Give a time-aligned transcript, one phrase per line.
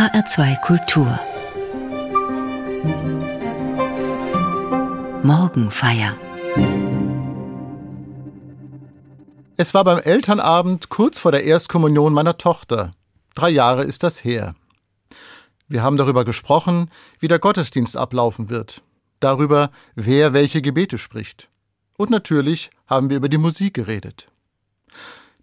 [0.00, 1.20] HR2 Kultur
[5.22, 6.16] Morgenfeier
[9.58, 12.92] Es war beim Elternabend kurz vor der Erstkommunion meiner Tochter.
[13.34, 14.54] Drei Jahre ist das her.
[15.68, 18.80] Wir haben darüber gesprochen, wie der Gottesdienst ablaufen wird,
[19.20, 21.50] darüber, wer welche Gebete spricht.
[21.98, 24.28] Und natürlich haben wir über die Musik geredet.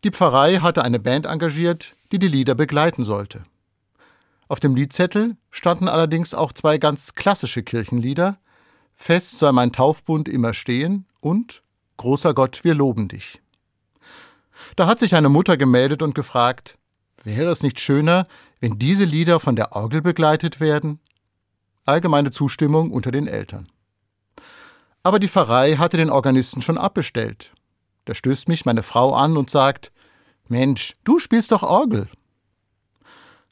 [0.04, 3.44] Die Pfarrei hatte eine Band engagiert, die die Lieder begleiten sollte.
[4.48, 8.38] Auf dem Liedzettel standen allerdings auch zwei ganz klassische Kirchenlieder
[9.00, 11.62] Fest sei mein Taufbund immer stehen und
[11.98, 13.42] Großer Gott, wir loben dich.
[14.76, 16.78] Da hat sich eine Mutter gemeldet und gefragt,
[17.24, 18.28] wäre es nicht schöner,
[18.60, 21.00] wenn diese Lieder von der Orgel begleitet werden?
[21.86, 23.68] Allgemeine Zustimmung unter den Eltern.
[25.02, 27.52] Aber die Pfarrei hatte den Organisten schon abbestellt.
[28.06, 29.92] Da stößt mich meine Frau an und sagt,
[30.48, 32.10] Mensch, du spielst doch Orgel.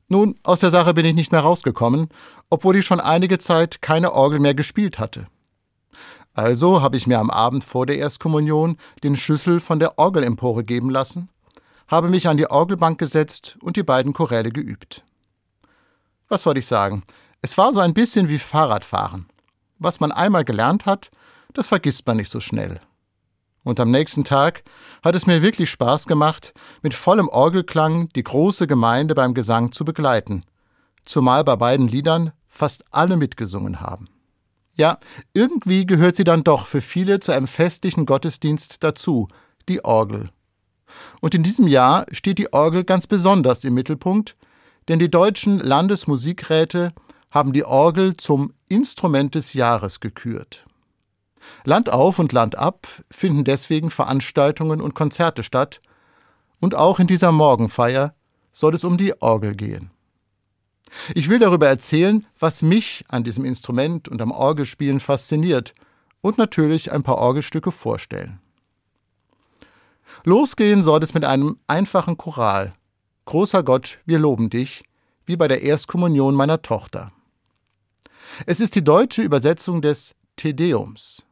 [0.07, 2.09] Nun, aus der Sache bin ich nicht mehr rausgekommen,
[2.49, 5.27] obwohl ich schon einige Zeit keine Orgel mehr gespielt hatte.
[6.33, 10.89] Also habe ich mir am Abend vor der Erstkommunion den Schlüssel von der Orgelempore geben
[10.89, 11.29] lassen,
[11.87, 15.03] habe mich an die Orgelbank gesetzt und die beiden Choräle geübt.
[16.27, 17.03] Was soll ich sagen?
[17.41, 19.27] Es war so ein bisschen wie Fahrradfahren.
[19.77, 21.09] Was man einmal gelernt hat,
[21.53, 22.79] das vergisst man nicht so schnell.
[23.65, 24.63] Und am nächsten Tag
[25.03, 29.83] hat es mir wirklich Spaß gemacht, mit vollem Orgelklang die große Gemeinde beim Gesang zu
[29.83, 30.45] begleiten,
[31.03, 34.07] zumal bei beiden Liedern fast alle mitgesungen haben.
[34.75, 34.99] Ja,
[35.33, 39.29] irgendwie gehört sie dann doch für viele zu einem festlichen Gottesdienst dazu,
[39.67, 40.29] die Orgel.
[41.19, 44.37] Und in diesem Jahr steht die Orgel ganz besonders im Mittelpunkt,
[44.87, 46.93] denn die deutschen Landesmusikräte
[47.31, 50.65] haben die Orgel zum Instrument des Jahres gekürt.
[51.63, 55.81] Land auf und Land ab finden deswegen Veranstaltungen und Konzerte statt,
[56.59, 58.15] und auch in dieser Morgenfeier
[58.51, 59.91] soll es um die Orgel gehen.
[61.13, 65.75] Ich will darüber erzählen, was mich an diesem Instrument und am Orgelspielen fasziniert
[66.21, 68.39] und natürlich ein paar Orgelstücke vorstellen.
[70.23, 72.73] Losgehen soll es mit einem einfachen Choral.
[73.25, 74.83] Großer Gott, wir loben dich,
[75.25, 77.11] wie bei der Erstkommunion meiner Tochter.
[78.45, 81.24] Es ist die deutsche Übersetzung des Tedeums.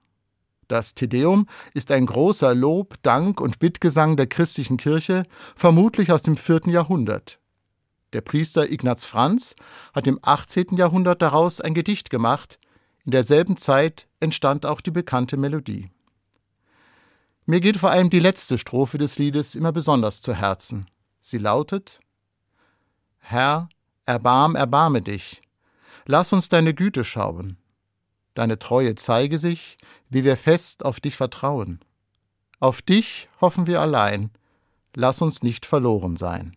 [0.73, 1.45] Das Tedeum
[1.75, 7.37] ist ein großer Lob, Dank und Bittgesang der christlichen Kirche, vermutlich aus dem vierten Jahrhundert.
[8.11, 9.55] Der Priester Ignaz Franz
[9.93, 10.75] hat im 18.
[10.75, 12.57] Jahrhundert daraus ein Gedicht gemacht.
[13.05, 15.91] In derselben Zeit entstand auch die bekannte Melodie.
[17.45, 20.87] Mir geht vor allem die letzte Strophe des Liedes immer besonders zu Herzen.
[21.21, 21.99] Sie lautet
[23.19, 23.69] Herr,
[24.07, 25.39] erbarm, erbarme dich,
[26.07, 27.57] lass uns deine Güte schauen.
[28.33, 29.77] Deine Treue zeige sich,
[30.09, 31.79] wie wir fest auf dich vertrauen.
[32.59, 34.31] Auf dich hoffen wir allein,
[34.95, 36.55] lass uns nicht verloren sein.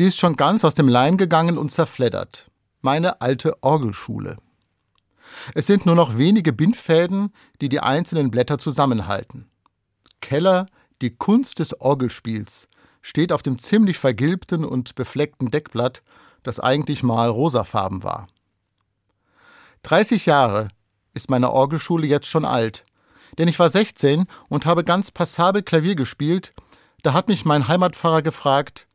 [0.00, 2.50] Sie ist schon ganz aus dem Leim gegangen und zerfleddert.
[2.80, 4.38] Meine alte Orgelschule.
[5.54, 9.50] Es sind nur noch wenige Bindfäden, die die einzelnen Blätter zusammenhalten.
[10.22, 10.68] Keller,
[11.02, 12.66] die Kunst des Orgelspiels,
[13.02, 16.02] steht auf dem ziemlich vergilbten und befleckten Deckblatt,
[16.44, 18.28] das eigentlich mal rosafarben war.
[19.82, 20.68] 30 Jahre
[21.12, 22.86] ist meine Orgelschule jetzt schon alt,
[23.36, 26.54] denn ich war 16 und habe ganz passabel Klavier gespielt,
[27.02, 28.86] da hat mich mein Heimatpfarrer gefragt,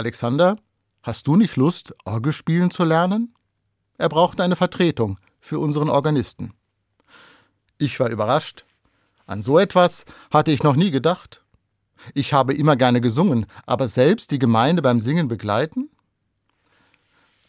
[0.00, 0.56] Alexander,
[1.02, 3.34] hast du nicht Lust, Orgel spielen zu lernen?
[3.98, 6.54] Er brauchte eine Vertretung für unseren Organisten.
[7.76, 8.64] Ich war überrascht.
[9.26, 11.44] An so etwas hatte ich noch nie gedacht.
[12.14, 15.90] Ich habe immer gerne gesungen, aber selbst die Gemeinde beim Singen begleiten?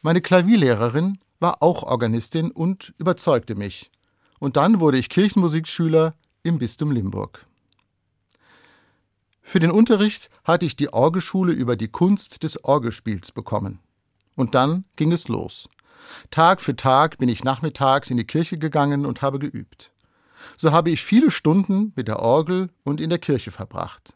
[0.02, 3.92] Meine Klavierlehrerin war auch Organistin und überzeugte mich.
[4.40, 7.46] und dann wurde ich Kirchenmusikschüler im Bistum Limburg.
[9.42, 13.80] Für den Unterricht hatte ich die Orgelschule über die Kunst des Orgelspiels bekommen.
[14.36, 15.68] Und dann ging es los.
[16.30, 19.92] Tag für Tag bin ich nachmittags in die Kirche gegangen und habe geübt.
[20.58, 24.14] So habe ich viele Stunden mit der Orgel und in der Kirche verbracht.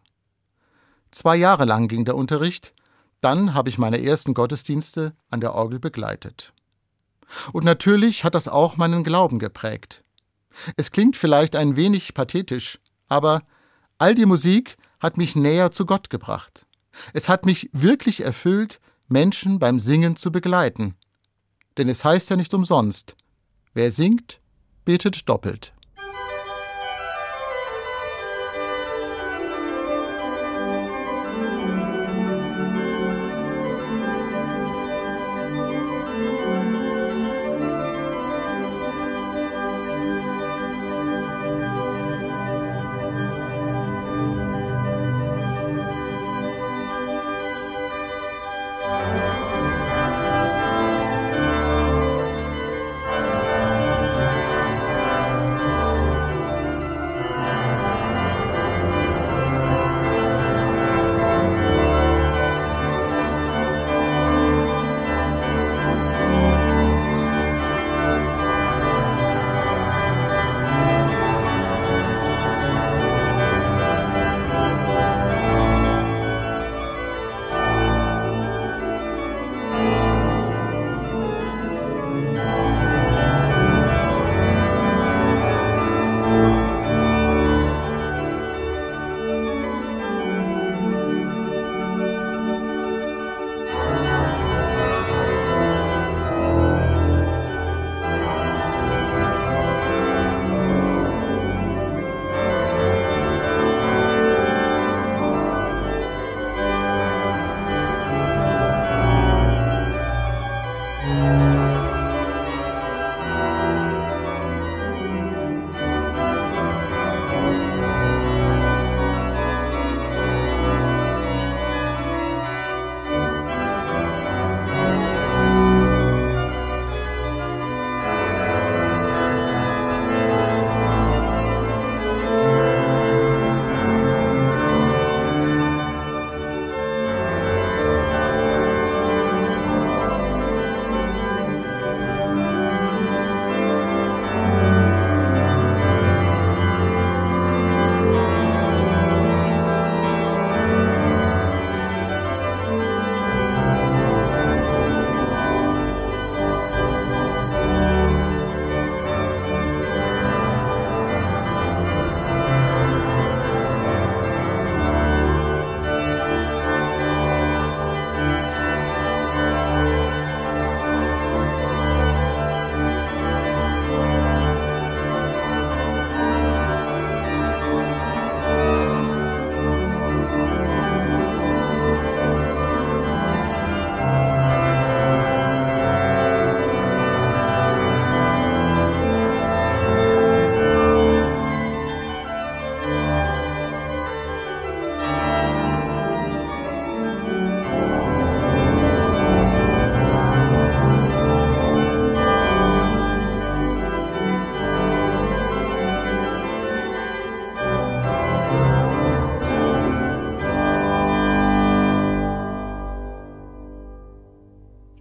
[1.12, 2.74] Zwei Jahre lang ging der Unterricht,
[3.22, 6.54] dann habe ich meine ersten Gottesdienste an der Orgel begleitet.
[7.54, 10.04] Und natürlich hat das auch meinen Glauben geprägt.
[10.78, 13.44] Es klingt vielleicht ein wenig pathetisch, aber
[13.98, 16.66] all die Musik hat mich näher zu Gott gebracht.
[17.14, 20.96] Es hat mich wirklich erfüllt, Menschen beim Singen zu begleiten.
[21.78, 23.16] Denn es heißt ja nicht umsonst,
[23.76, 24.40] wer singt,
[24.84, 25.75] betet doppelt.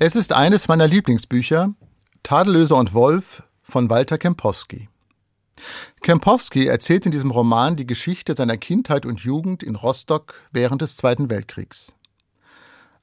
[0.06, 1.72] Es ist eines meiner Lieblingsbücher,
[2.22, 4.90] Tadellöser und Wolf von Walter Kempowski.
[6.02, 10.98] Kempowski erzählt in diesem Roman die Geschichte seiner Kindheit und Jugend in Rostock während des
[10.98, 11.94] Zweiten Weltkriegs.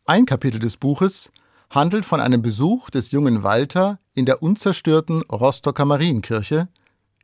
[0.05, 1.31] Ein Kapitel des Buches
[1.71, 6.67] handelt von einem Besuch des jungen Walter in der unzerstörten Rostocker Marienkirche,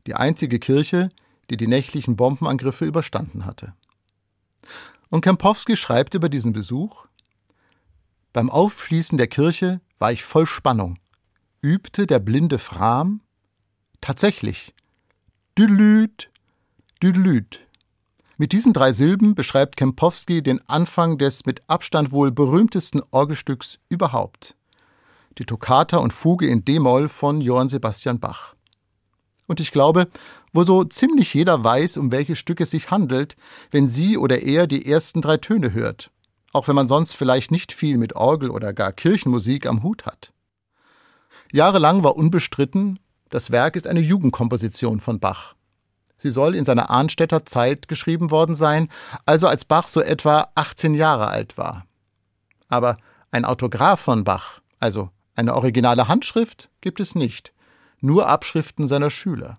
[0.07, 1.09] die einzige Kirche,
[1.51, 3.75] die die nächtlichen Bombenangriffe überstanden hatte.
[5.09, 7.06] Und Kempowski schreibt über diesen Besuch
[8.33, 10.99] beim Aufschließen der Kirche war ich voll Spannung.
[11.61, 13.21] Übte der blinde Fram?
[14.01, 14.73] Tatsächlich.
[15.57, 16.29] Düdelüt,
[17.01, 17.65] düdelüt.
[18.37, 24.55] Mit diesen drei Silben beschreibt Kempowski den Anfang des mit Abstand wohl berühmtesten Orgelstücks überhaupt.
[25.39, 28.55] Die Toccata und Fuge in D-Moll von Johann Sebastian Bach.
[29.47, 30.07] Und ich glaube,
[30.53, 33.35] wo so ziemlich jeder weiß, um welche Stücke es sich handelt,
[33.71, 36.11] wenn sie oder er die ersten drei Töne hört
[36.57, 40.33] auch wenn man sonst vielleicht nicht viel mit Orgel oder gar Kirchenmusik am Hut hat.
[41.51, 42.99] Jahrelang war unbestritten,
[43.29, 45.53] Das Werk ist eine Jugendkomposition von Bach.
[46.17, 48.89] Sie soll in seiner Arnstädter Zeit geschrieben worden sein,
[49.25, 51.85] also als Bach so etwa 18 Jahre alt war.
[52.69, 52.97] Aber
[53.29, 57.53] ein Autograph von Bach, also eine originale Handschrift, gibt es nicht,
[57.99, 59.57] nur Abschriften seiner Schüler.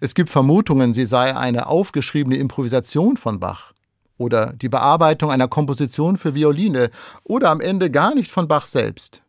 [0.00, 3.75] Es gibt Vermutungen, sie sei eine aufgeschriebene Improvisation von Bach
[4.18, 6.90] oder die Bearbeitung einer Komposition für Violine
[7.24, 9.22] oder am Ende gar nicht von Bach selbst.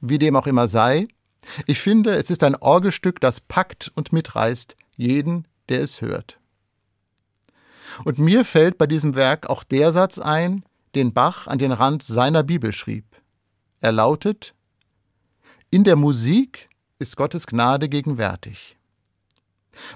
[0.00, 1.06] Wie dem auch immer sei,
[1.66, 6.38] ich finde, es ist ein Orgelstück, das packt und mitreißt jeden, der es hört.
[8.04, 10.64] Und mir fällt bei diesem Werk auch der Satz ein,
[10.94, 13.04] den Bach an den Rand seiner Bibel schrieb.
[13.80, 14.54] Er lautet
[15.70, 18.76] In der Musik ist Gottes Gnade gegenwärtig.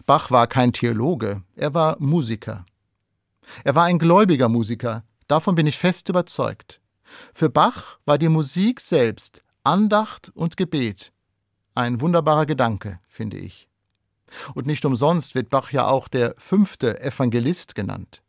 [0.06, 2.64] Bach war kein Theologe, er war Musiker.
[3.64, 6.80] Er war ein gläubiger Musiker, davon bin ich fest überzeugt.
[7.32, 11.12] Für Bach war die Musik selbst Andacht und Gebet.
[11.74, 13.68] Ein wunderbarer Gedanke, finde ich.
[14.54, 18.22] Und nicht umsonst wird Bach ja auch der fünfte Evangelist genannt.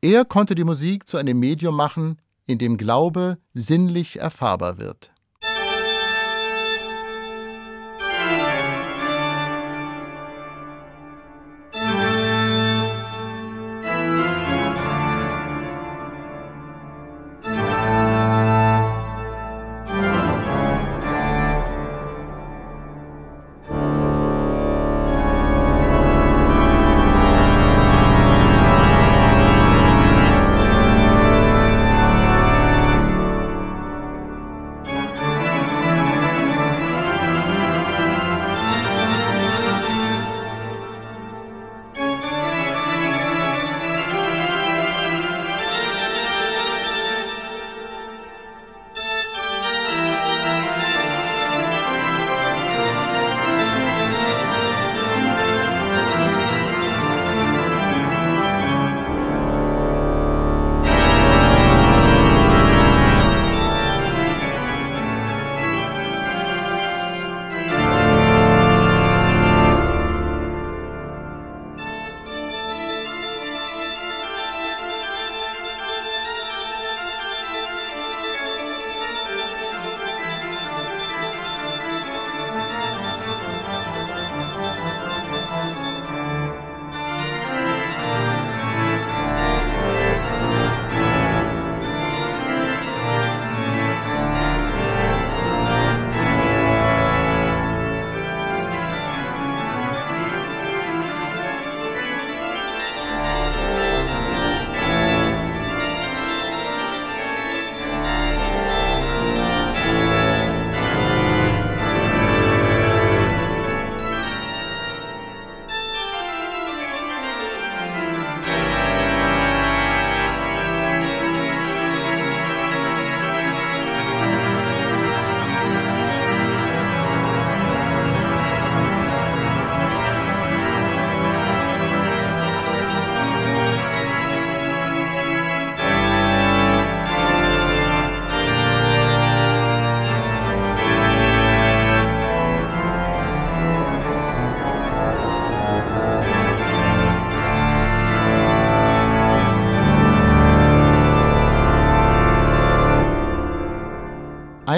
[0.00, 5.12] Er konnte die Musik zu einem Medium machen, in dem Glaube sinnlich erfahrbar wird.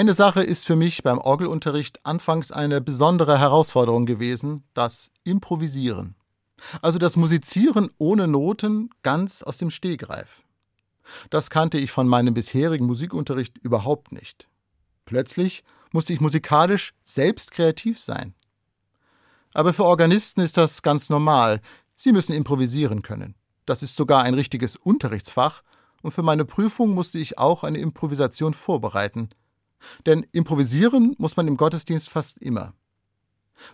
[0.03, 6.15] Eine Sache ist für mich beim Orgelunterricht anfangs eine besondere Herausforderung gewesen, das Improvisieren.
[6.81, 10.43] Also das Musizieren ohne Noten ganz aus dem Stegreif.
[11.29, 14.49] Das kannte ich von meinem bisherigen Musikunterricht überhaupt nicht.
[15.05, 18.33] Plötzlich musste ich musikalisch selbst kreativ sein.
[19.53, 21.61] Aber für Organisten ist das ganz normal.
[21.95, 23.35] Sie müssen improvisieren können.
[23.65, 25.63] Das ist sogar ein richtiges Unterrichtsfach,
[26.01, 29.29] und für meine Prüfung musste ich auch eine Improvisation vorbereiten,
[30.05, 32.73] denn improvisieren muss man im Gottesdienst fast immer.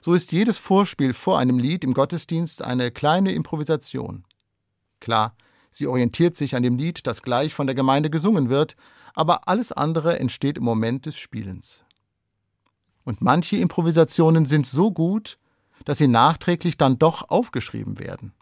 [0.02, 4.26] So ist jedes Vorspiel vor einem Lied im Gottesdienst eine kleine Improvisation.
[5.00, 5.36] Klar,
[5.72, 8.76] sie orientiert sich an dem Lied, das gleich von der Gemeinde gesungen wird,
[9.14, 11.84] aber alles andere entsteht im Moment des Spielens.
[13.04, 15.40] Und manche Improvisationen sind so gut,
[15.86, 18.34] dass sie nachträglich dann doch aufgeschrieben werden.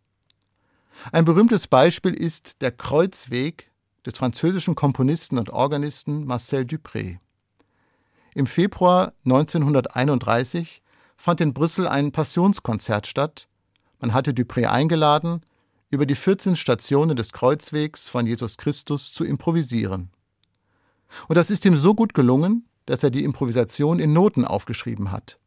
[1.11, 3.71] Ein berühmtes Beispiel ist der Kreuzweg
[4.05, 7.19] des französischen Komponisten und Organisten Marcel Dupré.
[8.37, 10.83] Im Februar 1931
[11.15, 13.47] fand in Brüssel ein Passionskonzert statt.
[13.99, 15.41] Man hatte Dupré eingeladen,
[15.89, 20.11] über die 14 Stationen des Kreuzwegs von Jesus Christus zu improvisieren.
[21.27, 25.39] Und das ist ihm so gut gelungen, dass er die Improvisation in Noten aufgeschrieben hat.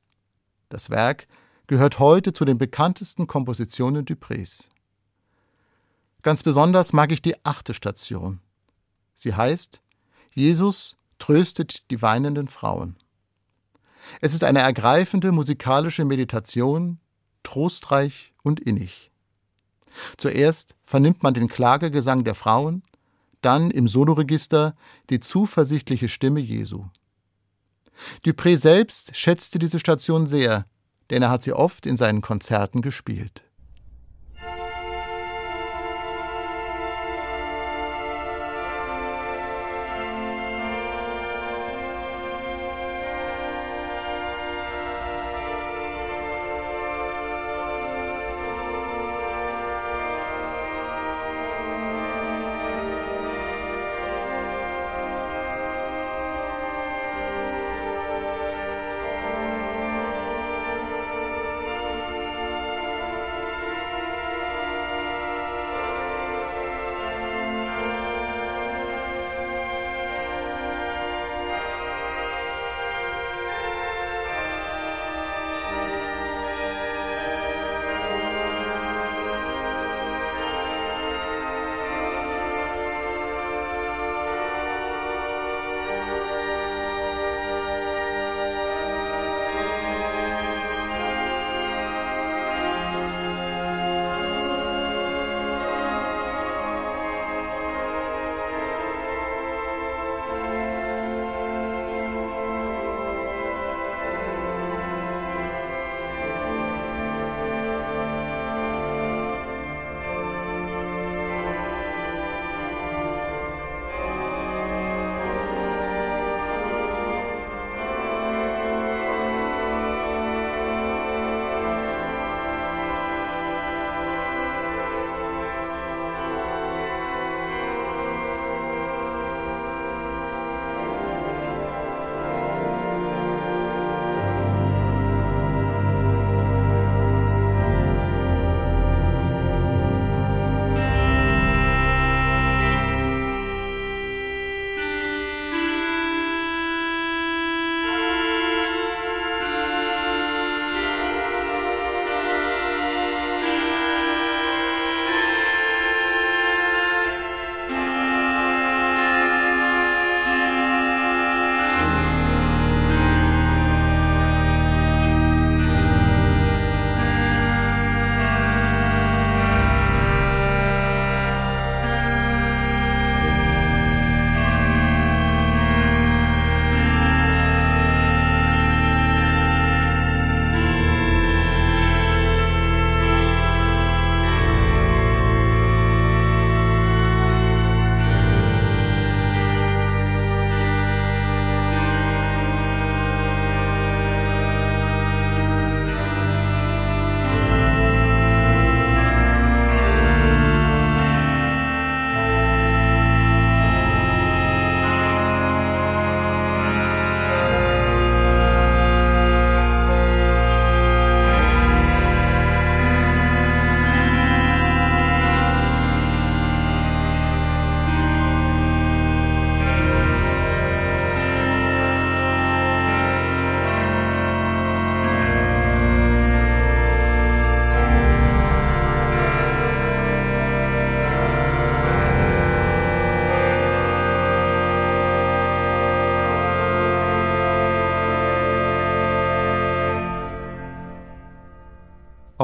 [0.68, 1.28] Das Werk
[1.68, 4.68] gehört heute zu den bekanntesten Kompositionen Duprés.
[6.22, 8.40] Ganz besonders mag ich die achte Station.
[9.14, 9.80] Sie heißt
[10.32, 12.96] Jesus tröstet die weinenden Frauen.
[14.20, 16.98] Es ist eine ergreifende musikalische Meditation,
[17.44, 19.10] trostreich und innig.
[20.16, 22.82] Zuerst vernimmt man den Klagegesang der Frauen,
[23.42, 24.74] dann im Soloregister
[25.08, 26.86] die zuversichtliche Stimme Jesu.
[28.24, 30.64] Dupré selbst schätzte diese Station sehr,
[31.10, 33.44] denn er hat sie oft in seinen Konzerten gespielt.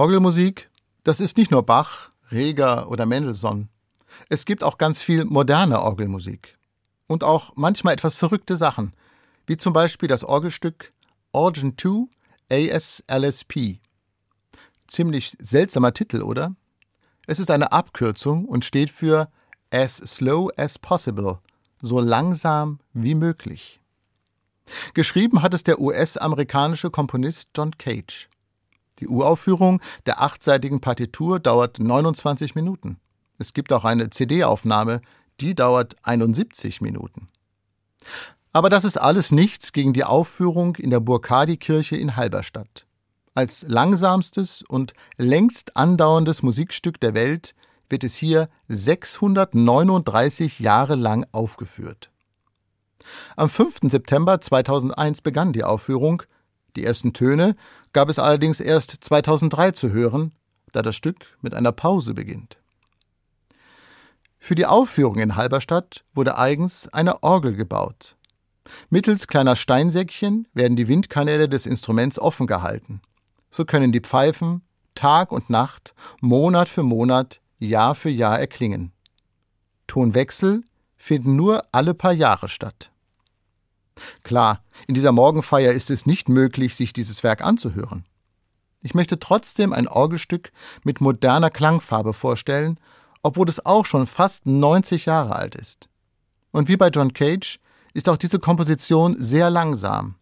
[0.06, 0.70] Orgelmusik,
[1.02, 3.68] das ist nicht nur Bach, Reger oder Mendelssohn.
[4.28, 6.56] Es gibt auch ganz viel moderne Orgelmusik.
[7.08, 8.92] Und auch manchmal etwas verrückte Sachen,
[9.48, 10.92] wie zum Beispiel das Orgelstück
[11.32, 12.06] Organ 2
[12.48, 13.80] ASLSP.
[14.86, 16.54] Ziemlich seltsamer Titel, oder?
[17.26, 19.28] Es ist eine Abkürzung und steht für
[19.72, 21.40] As Slow as Possible,
[21.82, 23.80] so langsam wie möglich.
[24.94, 28.28] Geschrieben hat es der US-amerikanische Komponist John Cage.
[29.00, 32.98] Die Uraufführung der achtseitigen Partitur dauert 29 Minuten.
[33.38, 35.00] Es gibt auch eine CD-Aufnahme,
[35.40, 37.28] die dauert 71 Minuten.
[38.52, 42.86] Aber das ist alles nichts gegen die Aufführung in der Burkadi-Kirche in Halberstadt.
[43.34, 47.54] Als langsamstes und längst andauerndes Musikstück der Welt
[47.90, 52.10] wird es hier 639 Jahre lang aufgeführt.
[53.36, 53.80] Am 5.
[53.90, 56.22] September 2001 begann die Aufführung.
[56.76, 57.56] Die ersten Töne
[57.96, 60.32] gab es allerdings erst 2003 zu hören,
[60.72, 62.58] da das Stück mit einer Pause beginnt.
[64.38, 68.16] Für die Aufführung in Halberstadt wurde eigens eine Orgel gebaut.
[68.90, 73.00] Mittels kleiner Steinsäckchen werden die Windkanäle des Instruments offen gehalten.
[73.50, 74.60] So können die Pfeifen
[74.94, 78.92] Tag und Nacht, Monat für Monat, Jahr für Jahr erklingen.
[79.86, 80.64] Tonwechsel
[80.98, 82.90] finden nur alle paar Jahre statt.
[84.22, 88.04] Klar, in dieser Morgenfeier ist es nicht möglich, sich dieses Werk anzuhören.
[88.82, 90.52] Ich möchte trotzdem ein Orgelstück
[90.84, 92.78] mit moderner Klangfarbe vorstellen,
[93.22, 95.88] obwohl es auch schon fast 90 Jahre alt ist.
[96.52, 97.58] Und wie bei John Cage
[97.94, 100.14] ist auch diese Komposition sehr langsam.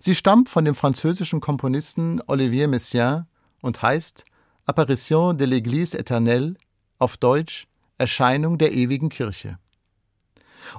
[0.00, 3.26] Sie stammt von dem französischen Komponisten Olivier Messiaen
[3.62, 4.24] und heißt
[4.66, 6.56] Apparition de l'Église éternelle,
[6.98, 9.58] auf Deutsch Erscheinung der ewigen Kirche.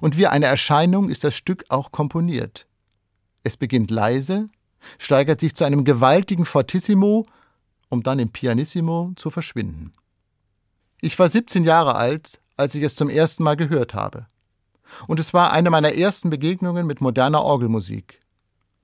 [0.02, 2.68] Und wie eine Erscheinung ist das Stück auch komponiert.
[3.44, 4.48] Es beginnt leise,
[4.98, 7.26] steigert sich zu einem gewaltigen Fortissimo,
[7.90, 9.94] um dann im Pianissimo zu verschwinden.
[11.02, 14.26] Ich war 17 Jahre alt, als ich es zum ersten Mal gehört habe.
[15.08, 18.22] Und es war eine meiner ersten Begegnungen mit moderner Orgelmusik.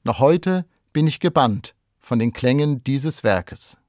[0.04, 3.80] Noch heute bin ich gebannt von den Klängen dieses Werkes.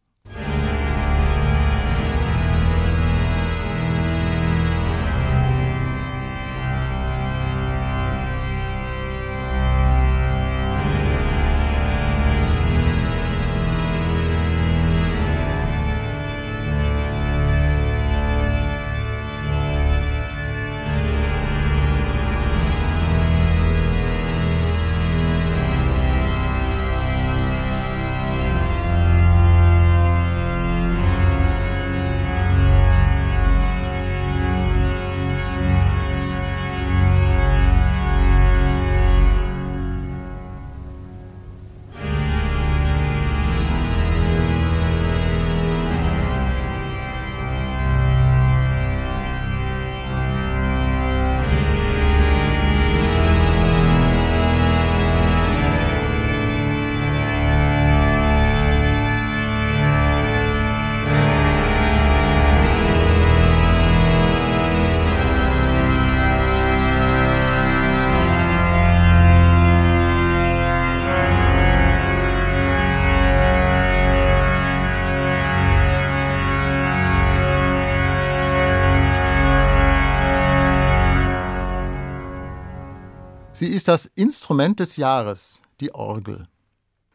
[83.54, 86.48] Sie ist das Instrument des Jahres, die Orgel.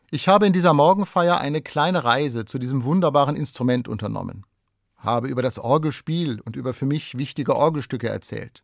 [0.09, 4.45] Ich habe in dieser Morgenfeier eine kleine Reise zu diesem wunderbaren Instrument unternommen,
[4.95, 8.63] habe über das Orgelspiel und über für mich wichtige Orgelstücke erzählt.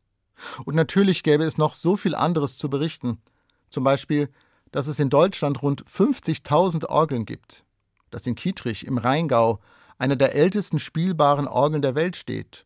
[0.63, 3.21] Und natürlich gäbe es noch so viel anderes zu berichten,
[3.69, 4.29] zum Beispiel,
[4.71, 7.65] dass es in Deutschland rund 50.000 Orgeln gibt,
[8.09, 9.59] dass in Kietrich im Rheingau
[9.97, 12.65] eine der ältesten spielbaren Orgeln der Welt steht,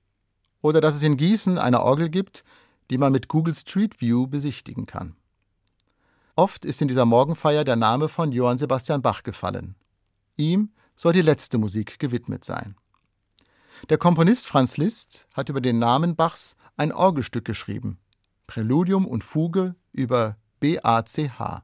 [0.61, 2.43] oder dass es in Gießen eine Orgel gibt,
[2.89, 5.15] die man mit Google Street View besichtigen kann.
[6.35, 9.75] Oft ist in dieser Morgenfeier der Name von Johann Sebastian Bach gefallen.
[10.37, 12.75] Ihm soll die letzte Musik gewidmet sein.
[13.89, 17.99] Der Komponist Franz Liszt hat über den Namen Bachs ein Orgelstück geschrieben,
[18.47, 21.61] Präludium und Fuge über BACH.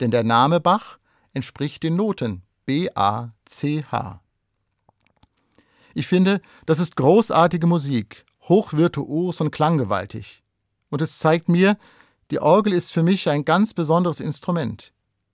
[0.00, 0.98] Denn der Name Bach
[1.32, 4.20] entspricht den Noten BACH.
[5.94, 10.42] Ich finde, das ist großartige Musik hochvirtuos und klanggewaltig.
[10.90, 11.78] Und es zeigt mir,
[12.30, 14.92] die Orgel ist für mich ein ganz besonderes Instrument.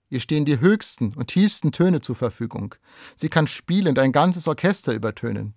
[0.09, 2.75] Ihr stehen die höchsten und tiefsten Töne zur Verfügung.
[3.17, 5.53] Sie kann spielend ein ganzes Orchester übertönen.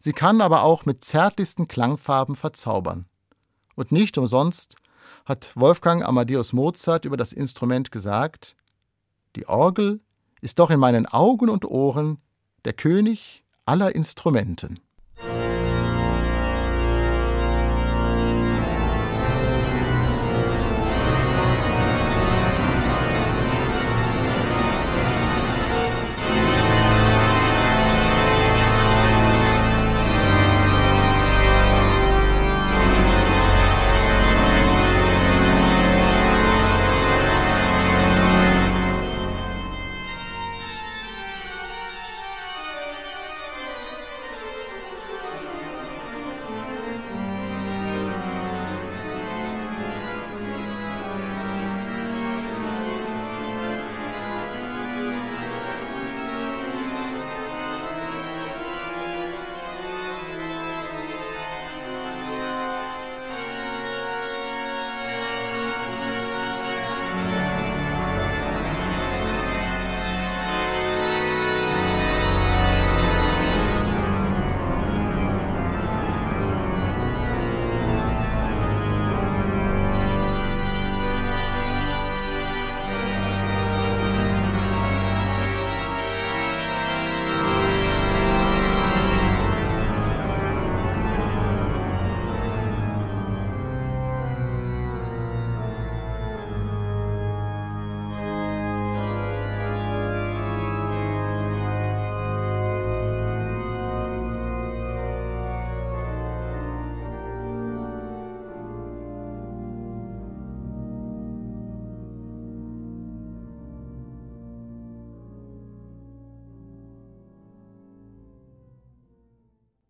[0.00, 3.06] Sie kann aber auch mit zärtlichsten Klangfarben verzaubern.
[3.76, 4.76] Und nicht umsonst
[5.24, 8.56] hat Wolfgang Amadeus Mozart über das Instrument gesagt,
[9.36, 10.00] die Orgel
[10.40, 12.18] ist doch in meinen Augen und Ohren
[12.64, 14.80] der König aller Instrumenten.